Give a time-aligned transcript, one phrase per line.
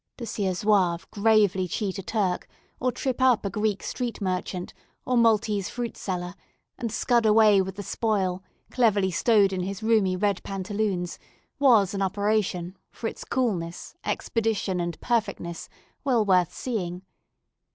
[0.17, 2.47] To see a Zouave gravely cheat a Turk,
[2.79, 4.73] or trip up a Greek street merchant,
[5.05, 6.33] or Maltese fruit seller,
[6.79, 8.41] and scud away with the spoil,
[8.71, 11.19] cleverly stowed in his roomy red pantaloons,
[11.59, 15.69] was an operation, for its coolness, expedition, and perfectness,
[16.03, 17.03] well worth seeing.